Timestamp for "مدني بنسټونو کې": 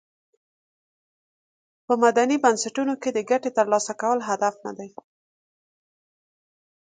2.03-3.09